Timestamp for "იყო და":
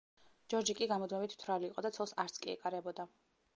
1.73-1.93